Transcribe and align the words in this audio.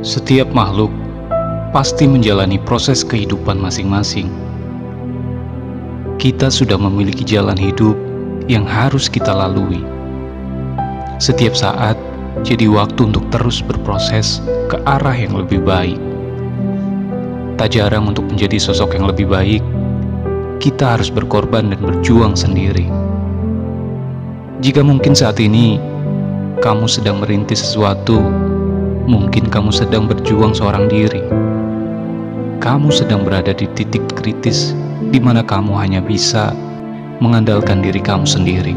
Setiap 0.00 0.48
makhluk 0.56 0.88
pasti 1.76 2.08
menjalani 2.08 2.56
proses 2.56 3.04
kehidupan 3.04 3.60
masing-masing. 3.60 4.32
Kita 6.16 6.48
sudah 6.48 6.80
memiliki 6.80 7.20
jalan 7.20 7.60
hidup 7.60 8.00
yang 8.48 8.64
harus 8.64 9.12
kita 9.12 9.28
lalui. 9.28 9.84
Setiap 11.20 11.52
saat 11.52 12.00
jadi 12.48 12.64
waktu 12.72 13.12
untuk 13.12 13.28
terus 13.28 13.60
berproses 13.60 14.40
ke 14.72 14.80
arah 14.88 15.12
yang 15.12 15.36
lebih 15.36 15.60
baik. 15.60 16.00
Tak 17.60 17.76
jarang 17.76 18.08
untuk 18.08 18.24
menjadi 18.24 18.56
sosok 18.56 18.96
yang 18.96 19.04
lebih 19.04 19.28
baik, 19.28 19.60
kita 20.64 20.96
harus 20.96 21.12
berkorban 21.12 21.76
dan 21.76 21.80
berjuang 21.84 22.32
sendiri. 22.32 22.88
Jika 24.64 24.80
mungkin 24.80 25.12
saat 25.12 25.36
ini 25.36 25.76
kamu 26.64 26.88
sedang 26.88 27.20
merintis 27.20 27.60
sesuatu 27.60 28.48
Mungkin 29.08 29.48
kamu 29.48 29.72
sedang 29.72 30.04
berjuang 30.04 30.52
seorang 30.52 30.90
diri. 30.90 31.24
Kamu 32.60 32.92
sedang 32.92 33.24
berada 33.24 33.56
di 33.56 33.64
titik 33.72 34.04
kritis 34.12 34.76
di 35.08 35.16
mana 35.16 35.40
kamu 35.40 35.72
hanya 35.80 36.04
bisa 36.04 36.52
mengandalkan 37.24 37.80
diri 37.80 38.00
kamu 38.04 38.28
sendiri. 38.28 38.76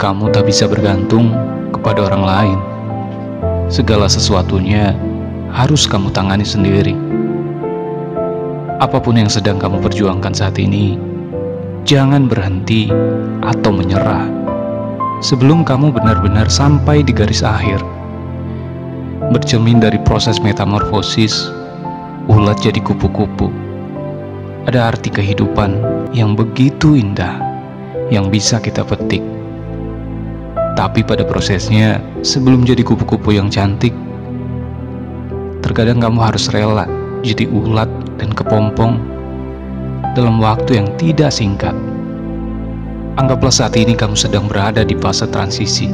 Kamu 0.00 0.32
tak 0.32 0.48
bisa 0.48 0.64
bergantung 0.64 1.34
kepada 1.74 2.08
orang 2.08 2.24
lain. 2.24 2.58
Segala 3.68 4.08
sesuatunya 4.08 4.96
harus 5.52 5.84
kamu 5.84 6.08
tangani 6.08 6.48
sendiri. 6.48 6.96
Apa 8.78 9.02
pun 9.02 9.18
yang 9.20 9.28
sedang 9.28 9.60
kamu 9.60 9.82
perjuangkan 9.82 10.32
saat 10.32 10.56
ini, 10.56 10.96
jangan 11.84 12.30
berhenti 12.30 12.88
atau 13.42 13.74
menyerah 13.74 14.28
sebelum 15.18 15.66
kamu 15.66 15.90
benar-benar 15.90 16.46
sampai 16.46 17.02
di 17.02 17.10
garis 17.10 17.42
akhir 17.42 17.82
bercermin 19.28 19.76
dari 19.76 20.00
proses 20.08 20.40
metamorfosis, 20.40 21.52
ulat 22.32 22.56
jadi 22.64 22.80
kupu-kupu. 22.80 23.52
Ada 24.64 24.92
arti 24.92 25.12
kehidupan 25.12 25.80
yang 26.16 26.32
begitu 26.32 26.96
indah 26.96 27.36
yang 28.08 28.32
bisa 28.32 28.56
kita 28.56 28.84
petik. 28.84 29.20
Tapi 30.76 31.04
pada 31.04 31.28
prosesnya, 31.28 32.00
sebelum 32.24 32.64
jadi 32.64 32.80
kupu-kupu 32.80 33.36
yang 33.36 33.52
cantik, 33.52 33.92
terkadang 35.60 36.00
kamu 36.00 36.18
harus 36.22 36.48
rela 36.48 36.88
jadi 37.20 37.50
ulat 37.50 37.90
dan 38.16 38.32
kepompong 38.32 38.96
dalam 40.16 40.40
waktu 40.40 40.80
yang 40.80 40.88
tidak 40.96 41.34
singkat. 41.34 41.74
Anggaplah 43.18 43.50
saat 43.52 43.74
ini 43.74 43.98
kamu 43.98 44.14
sedang 44.14 44.46
berada 44.46 44.86
di 44.86 44.94
fase 44.94 45.26
transisi 45.26 45.90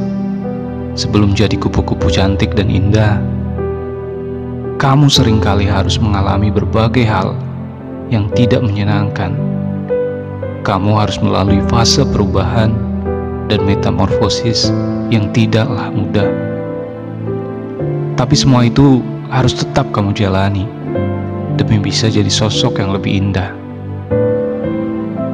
sebelum 0.95 1.35
jadi 1.35 1.59
kupu-kupu 1.59 2.07
cantik 2.07 2.55
dan 2.55 2.71
indah, 2.71 3.19
kamu 4.79 5.11
sering 5.11 5.43
kali 5.43 5.67
harus 5.67 5.99
mengalami 5.99 6.51
berbagai 6.51 7.03
hal 7.03 7.35
yang 8.07 8.31
tidak 8.35 8.63
menyenangkan. 8.63 9.35
Kamu 10.65 10.97
harus 10.97 11.21
melalui 11.21 11.61
fase 11.69 12.01
perubahan 12.01 12.73
dan 13.51 13.61
metamorfosis 13.67 14.73
yang 15.13 15.29
tidaklah 15.35 15.93
mudah. 15.93 16.27
Tapi 18.15 18.33
semua 18.33 18.65
itu 18.65 19.03
harus 19.29 19.53
tetap 19.53 19.91
kamu 19.93 20.15
jalani 20.15 20.65
demi 21.59 21.77
bisa 21.77 22.09
jadi 22.09 22.31
sosok 22.31 22.81
yang 22.81 22.95
lebih 22.95 23.11
indah. 23.13 23.51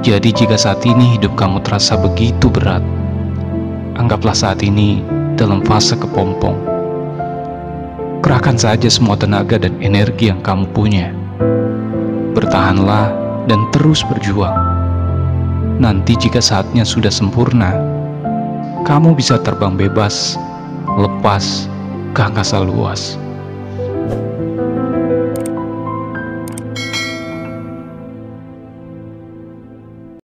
Jadi 0.02 0.34
jika 0.34 0.58
saat 0.58 0.82
ini 0.84 1.16
hidup 1.16 1.38
kamu 1.38 1.62
terasa 1.62 1.94
begitu 1.94 2.50
berat, 2.50 2.82
anggaplah 4.02 4.34
saat 4.34 4.66
ini 4.66 5.21
dalam 5.42 5.66
fase 5.66 5.98
kepompong. 5.98 6.54
Kerahkan 8.22 8.62
saja 8.62 8.86
semua 8.86 9.18
tenaga 9.18 9.58
dan 9.58 9.74
energi 9.82 10.30
yang 10.30 10.38
kamu 10.46 10.70
punya. 10.70 11.10
Bertahanlah 12.38 13.10
dan 13.50 13.66
terus 13.74 14.06
berjuang. 14.06 14.54
Nanti 15.82 16.14
jika 16.14 16.38
saatnya 16.38 16.86
sudah 16.86 17.10
sempurna, 17.10 17.74
kamu 18.86 19.18
bisa 19.18 19.42
terbang 19.42 19.74
bebas, 19.74 20.38
lepas 20.94 21.66
ke 22.14 22.22
angkasa 22.22 22.62
luas. 22.62 23.18